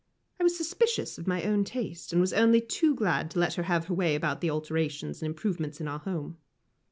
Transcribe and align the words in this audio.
I 0.39 0.43
was 0.43 0.57
suspicious 0.57 1.19
of 1.19 1.27
my 1.27 1.43
own 1.43 1.63
taste, 1.63 2.11
and 2.11 2.19
was 2.19 2.33
only 2.33 2.59
too 2.59 2.95
glad 2.95 3.29
to 3.29 3.39
let 3.39 3.53
her 3.53 3.61
have 3.69 3.85
her 3.85 3.93
way 3.93 4.15
about 4.15 4.41
the 4.41 4.49
alterations 4.49 5.21
and 5.21 5.27
improvements 5.27 5.79
in 5.79 5.87
our 5.87 5.99
home. 5.99 6.37